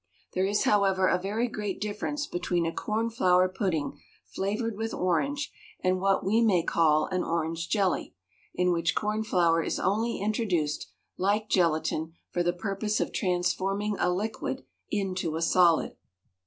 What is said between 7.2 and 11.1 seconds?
orange jelly, in which corn flour is only introduced,